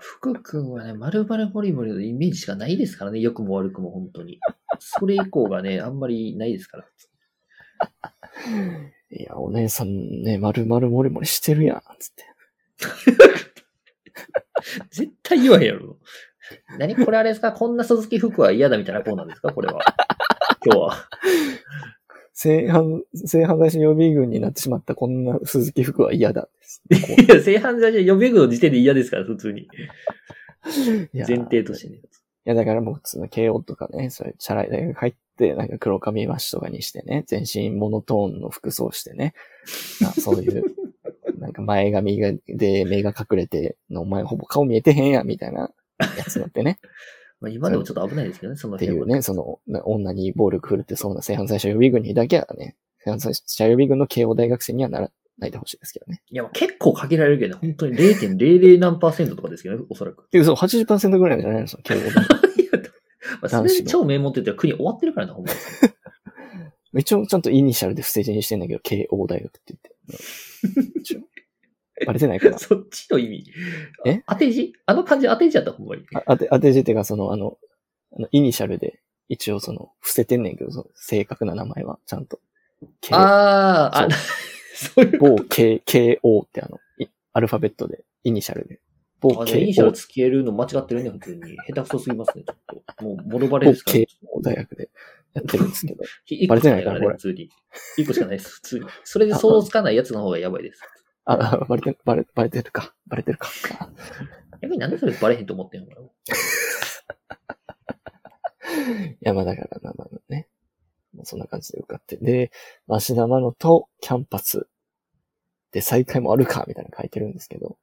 [0.00, 4.40] 福君はね、丸々モリモリのイメージしかないですからね、良くも悪くも本当に。
[4.78, 6.86] それ以降がね、あんまりないですから。
[9.14, 12.24] いや、お姉さんね、丸々モリモリしてるやん、つって。
[14.90, 15.98] 絶対言わへんやろ。
[16.78, 17.52] 何これあれですか？
[17.52, 19.52] こんな鈴木福は嫌だみたいなコーナーですか？
[19.52, 19.80] これは。
[20.64, 21.08] 今日は。
[22.34, 26.48] 正反、正反対し予備軍になってしまったこんな鈴木福は嫌だ
[26.88, 27.12] です。
[27.22, 29.68] いや、正反対じゃ予備軍の時点で嫌ですから、普通に。
[31.12, 31.98] 前提としてね。
[32.44, 39.34] いや、だからもう普通の慶応とかね、そういうチャラい大学入って、なんか黒髪マシとかにしてね、全身モノトーンの服装してね、
[40.04, 40.64] あそういう、
[41.38, 46.78] なんか前髪がで目が隠れて、お前ほぼ顔見えてへんやん、みたいなやつになってね。
[47.40, 48.76] まあ、今でもちょっと危ないですけどね、その。
[48.76, 56.22] っていうね、その、な女に暴力振るってそうな正反対者予備軍にだけはね、正反対者予備軍の慶応大学生にはならないでほしいですけどね。
[56.30, 60.28] いや、結構限られるけどね、本当に0.00何パーセントとかですけどね、 おそらく。
[60.30, 61.66] で、そう、80%ぐらいじゃないの？
[61.66, 61.82] その
[63.40, 67.00] まあ、それで超名門って言ったら国終わってるからな、ほんまに。
[67.00, 69.92] 一応ちゃんとイニシャルで伏せ字にしてんだけど、慶応大学って言って。
[72.06, 73.44] バレてないかなそっちの意味。
[74.06, 74.22] え？
[74.26, 76.02] 当て字あの漢字当て字やった、ほんまに。
[76.14, 77.58] あ当て、当て字っていうか、その、あの、
[78.16, 82.40] あのイニシャルで、一応その、伏せてんねんけど、その正確な名前は、ちゃんと。
[83.10, 84.08] ああ、あ、
[84.74, 85.18] そういう。
[85.18, 88.80] 某 K、KO ってあの、いアルファベットで、イニシャルで。
[89.20, 91.40] 某あ、じゃあイニシャル KO、つけるの間違ってるね、普通に。
[91.68, 93.04] 下手くそすぎますね、ちょっと。
[93.04, 93.98] もう、ボロバレ某ですから。
[93.98, 94.06] KO
[94.42, 94.90] 大学で
[95.34, 96.04] やってるんですけど。
[96.26, 97.50] 一バレてかないからこれ普通に。
[97.96, 98.86] 一個しかないです、普通に。
[99.04, 100.80] それで想像つかないやつの方がやばいです。
[101.24, 102.94] あ、あバレて、バレ、バレてるか。
[103.06, 103.48] バレてるか。
[104.60, 106.00] 逆になんでそれバレへんと思ってんのかな。
[109.10, 110.48] いや、まあだから、まあまあね。
[111.14, 112.16] まあそんな感じで受かって。
[112.16, 112.50] で、
[112.88, 114.66] 芦田愛菜とキャンパス
[115.72, 117.76] で再会もあるか、みたいなの書いてるんですけど。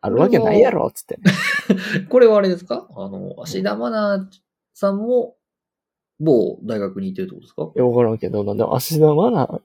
[0.00, 1.22] あるわけないやろ、つってね。
[2.10, 2.86] これはあれですか？
[2.94, 4.28] あの、芦田愛菜
[4.74, 5.36] さんも、
[6.20, 7.72] 某大学に行ってるってことですか？
[7.74, 9.62] いや、わからんけど、なんで、芦田愛菜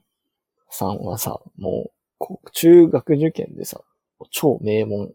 [0.70, 3.82] さんはさ、もう、中学受験でさ、
[4.32, 5.12] 超名門、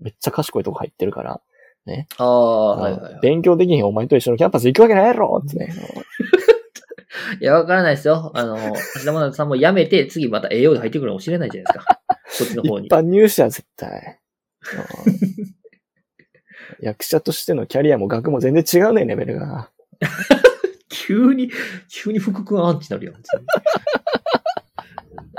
[0.00, 1.42] めっちゃ賢いとこ入ってるから、
[2.18, 3.20] ああ、はいはいはい。
[3.20, 5.74] 勉強できひんお前と一緒のキャンパス行くわけないやろってね。
[7.40, 8.32] いや、わからないですよ。
[8.34, 12.00] あの、芦田愛菜さんも辞めて、次また栄養で入ってくるかもしれないじゃないですか。
[12.26, 12.92] そっちの方に一。
[12.92, 14.20] 般入試は絶対。
[15.06, 15.22] うん
[16.80, 19.70] 役者としてのキャリアも学も全然違うねん、レベルが。
[20.88, 21.50] 急に、
[21.88, 23.14] 急に福君アンチなるやん。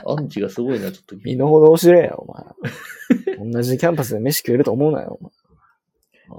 [0.06, 1.16] アンチがすごいな、ちょっと。
[1.18, 3.52] 身の程教えや、お前。
[3.52, 5.24] 同じキャンパスで飯食えると思うなよ、お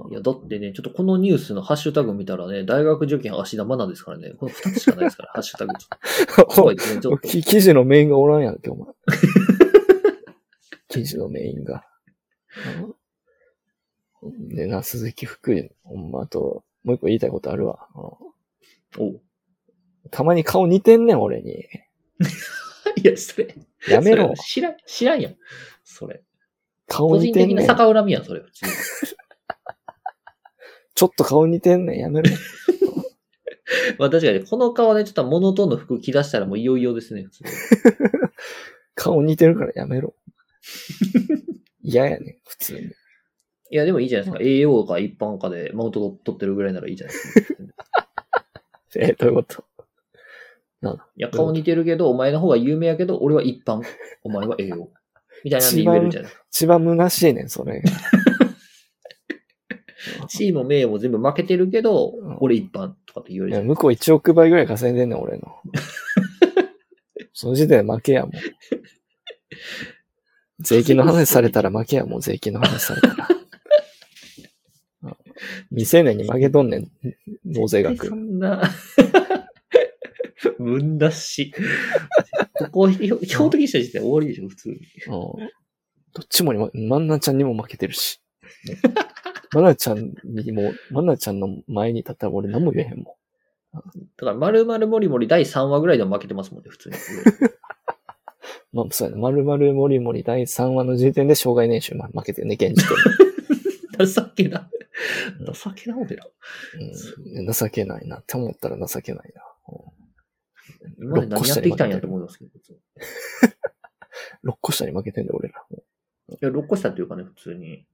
[0.09, 5.73] いや、だってね、ちょっとこのニュースのハッシュタグ見たらね、大学受験芦田愛菜ですからね、この二つしかないですから、 ハッシュタグ。
[6.47, 7.27] 怖いですね、ちょっと。
[7.27, 8.93] き記事のメインがおらんやんけ、お前。
[10.89, 11.85] 記事のメインが。
[12.77, 12.95] うん
[14.49, 17.87] でな、鈴木福ほんま、あと、もう一個言いたいことあるわ。
[17.95, 18.25] うん
[18.97, 19.21] おう
[20.11, 21.53] たまに顔似てんねん、俺に。
[23.03, 23.55] いや、それ。
[23.89, 24.33] やめろ。
[24.35, 25.35] 知らん、知らんやん。
[25.83, 26.23] それ。
[26.87, 27.67] 顔個人的な似てんねん。
[27.67, 28.43] 逆恨みやん、それ。
[30.95, 32.29] ちょっと顔似てんねん、やめろ。
[33.99, 37.49] まあ確かに、この顔でちょっとモノトーンの服着出したらもういよいよですね、普通に。
[38.95, 40.15] 顔似てるからやめろ。
[41.83, 42.79] 嫌やねん、普通に。
[43.71, 44.43] いや、でもいいじゃないですか。
[44.43, 47.67] 栄養か一般かでマウント取ってるぐらいならいいじゃないですか。
[48.95, 49.65] え、どういうこと？
[51.17, 53.81] いや、顔似てるけど、お前の方が有名やけど、俺は一般。
[54.23, 54.91] お前は栄養。
[55.43, 56.45] みたいなんで言えるじゃないですか。
[56.51, 57.91] 一番虚しいねん、それが。
[60.27, 65.47] 地位も名誉も全部負けてるけどうん、俺一般とかって言えるいや、じゃない向こう1億倍ぐらい稼いでんねん、俺の。
[67.33, 68.31] その時点で負けやもん。
[70.59, 73.27] 税金の話されたら負けやもん、税金の話されたら。
[73.29, 75.15] うん
[75.69, 76.91] 未成年に負けとんねん、
[77.45, 78.15] 納税額そ。
[78.15, 78.63] んな、
[80.57, 81.53] むんだし。
[82.53, 84.75] ここを標標的にした時点で終わりでしょ、普通に。
[84.75, 85.49] うん
[86.15, 88.21] どっちもにも、マンナちゃんにも負けてるし。
[89.55, 93.15] マナちゃんにも、マナちゃんの前に立ったら俺何も言えへんも
[93.73, 93.81] だ
[94.19, 96.95] から、まるまるもりもり第3話ぐらいでも負けてますもんね、普通に。
[96.95, 96.99] ん。
[98.73, 99.21] まあ、そうやな。
[99.21, 102.85] まるまるもりもり第3話の時点で障害年収ま負けてるね、現時
[103.97, 104.69] 点 情けな。
[105.53, 106.25] 情けな、俺ら。
[106.25, 107.39] で。
[107.41, 109.41] うん、情けないなって思ったら情けないな。
[110.99, 112.51] 今まで何やってきたんやと思いますけど。
[114.43, 115.65] 6 個下に負けてんだよ、俺ら。
[115.69, 115.83] も
[116.29, 117.85] いや、6個下っていうかね、普通にうん。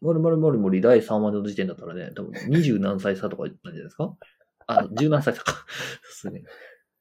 [0.00, 4.14] まるまるまるまる第3話の時点だったらね、多分20何歳差とかなんじゃないですか？
[4.66, 5.64] あ、10何歳差か。
[6.02, 6.50] そうですね。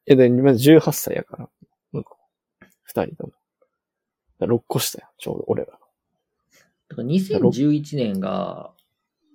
[0.08, 1.50] いや、で、今18歳やから。
[1.92, 2.18] 向こ
[2.62, 2.66] う。
[2.84, 3.34] 二人とも。
[4.40, 5.72] だから6個下や、ちょうど俺ら。
[5.72, 8.72] だから2011年が、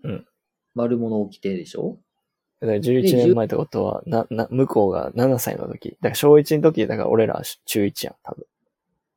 [0.03, 0.27] うん。
[0.75, 1.99] 丸物起きてでしょ？
[2.61, 5.91] だから11年前ってことは、な、な、向こうが7歳の時。
[5.91, 8.45] だから小1の時、だから俺ら中1やん、多分。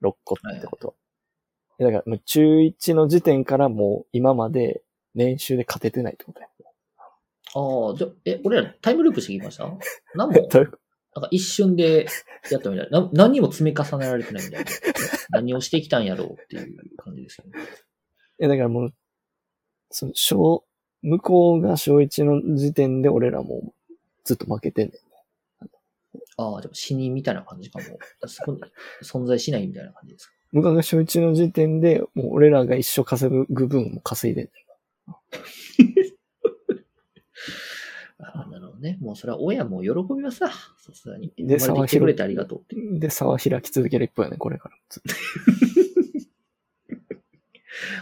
[0.04, 0.94] 6個ってことは。
[0.94, 1.07] いや
[1.80, 4.82] だからもう中1の時点からもう今まで
[5.16, 6.48] 練習で勝ててないってことや。
[7.56, 9.66] ああ、じゃあ、え、俺らタイムループしてきました？
[10.16, 10.66] 何も、 なん
[11.24, 12.08] か一瞬で
[12.52, 13.02] やったみたいな。
[13.02, 14.72] な何にも積み重ねられてないみたいな。
[15.32, 17.60] 何をしてきたんやろうっていう感じですよね。
[18.40, 18.94] いや、だからもう、
[19.90, 20.64] その、小、
[21.02, 23.94] 向こうが小1の時点で俺らもう
[24.26, 25.68] ずっと負けてんねん。
[26.40, 27.86] ああ、でも死人みたいな感じかも。
[28.28, 28.62] そこに
[29.02, 30.34] 存在しないみたいな感じですか？
[30.52, 34.52] 向こうが小1の時点で、もう俺らが一生稼ぐ分も稼いでんね
[38.20, 38.98] ああ、なるほどね。
[39.00, 40.50] もうそれは親も喜びますわ。
[40.50, 41.32] さすがに。
[41.38, 42.76] で生まれてきてくれてありがとうって。
[42.76, 43.00] ん。
[43.00, 44.76] で、差は開き続ける一方やね、これから。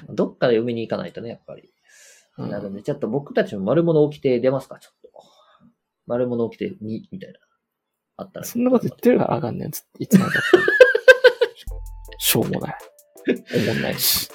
[0.14, 1.70] どっかで埋めに行かないとね、やっぱり。
[2.38, 5.10] うんなので、ちょっと僕たちも丸物起きて出ますか、ちょっと。
[6.06, 7.40] 丸物起きて2みたいな。
[8.18, 8.46] あったら。
[8.46, 10.26] そんなこと言ってるからあかんねん、つって、いつも
[12.18, 12.78] しょうもない。
[13.56, 14.30] おもんないし。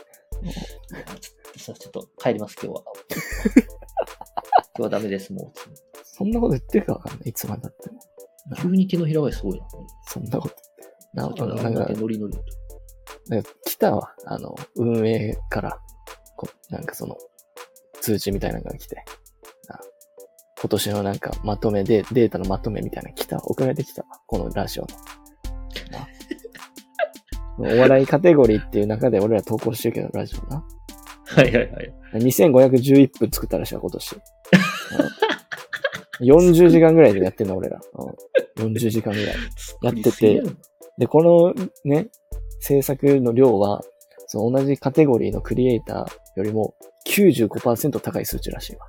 [1.57, 2.85] さあちょっと帰ります、今日は。
[4.55, 5.59] 今日はダメです、もう。
[6.05, 8.01] そんなこと言ってるからあかんねん、いつまでたっても。
[8.57, 9.67] 急に手のひら返しすごいな。
[10.07, 11.05] そんなこと言って。
[11.15, 12.45] な、さっきまであなんんかノリノリと。
[13.29, 14.13] なんか来たわ。
[14.27, 15.79] あの、運営から、
[16.37, 17.17] こなんかその、
[18.01, 19.05] 通知みたいなのが来て、
[19.69, 19.79] あ
[20.61, 23.43] 今年のなんかまとめで、データのまとめみたいなの来たわ。
[23.45, 24.09] 送られてきたわ。
[24.27, 24.89] このラジオの。
[27.61, 30.65] なお笑いカテゴリーっていう中で俺ら投稿してるけど、ラジオな。
[31.27, 31.95] はいはいはい。
[32.15, 34.15] 2511分作ったらしいわ、今年。
[34.15, 34.21] うん
[36.23, 37.81] 40時間ぐらいでやってんの、俺ら。
[38.59, 39.35] うん40時間ぐらい。
[39.83, 40.43] やってて
[40.99, 42.09] で、このね、
[42.61, 43.83] 制作の量は、
[44.27, 46.75] その同じカテゴリーのクリエイターよりも
[47.09, 48.87] 95%高い数値らしいわ。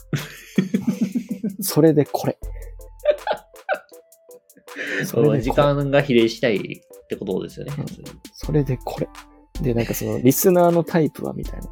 [1.62, 2.38] それでこれ。
[5.06, 5.64] そその時れでこれ。
[5.64, 6.82] 間が比例したい
[7.16, 7.74] ってことですよね。
[7.78, 7.86] うん
[8.34, 9.10] それでこれ。
[9.62, 11.68] で、なんかその、 リスナーのタイプはみたいな。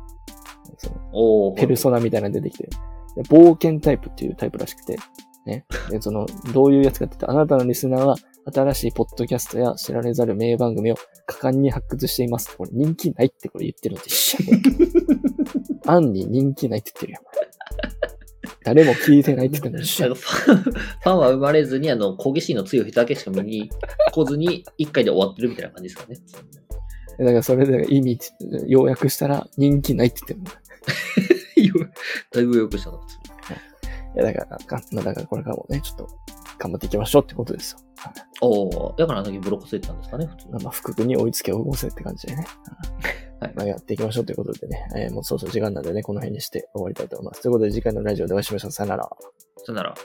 [0.78, 2.70] そのペルソナみたいなの出てきて、
[3.16, 4.98] で冒険タイプっていうタイプらしくて、
[5.46, 5.66] ね。
[5.90, 8.16] で、その、どういうやつかって言ったら、あなたのリスナーは、
[8.54, 10.96] 新しいポッドキャストや知られざる名番組を
[11.28, 12.56] 果敢に発掘しています。
[12.58, 14.38] これ人気ないってこれ言ってるのと一緒。
[15.86, 17.29] 案に人気ないって言ってるやん。
[18.64, 20.16] 誰も聞いてないって言ってんファン
[20.64, 23.70] ファンは生まれずに、あの、攻撃心の強い人だけしか見に
[24.12, 26.18] 来ずに、一回で終わってるみたいな感じですかね。
[27.20, 28.20] だからそれで意味、
[28.68, 30.70] 要約したら人気ないって言ってるの。
[32.32, 32.98] だいぶよくしたな。
[32.98, 36.08] いや、だから、だからこれからもね、ちょっと
[36.58, 37.80] 頑張っていきましょうってことですよ。
[38.42, 40.64] おおだからあの時ブロックついてたんですかね、普通に。
[40.64, 42.46] まあ、福君に追いつけ追い越せって感じでね。
[43.40, 47.42] はいまあ、やっていきましょうということでね、えーもうそろそろ時間なんでね、この辺にして終わりたいと思います。
[47.42, 48.72] ということで次回のラジオでお会いしましょう。
[48.72, 49.10] さよなら。
[49.58, 49.96] さよなら。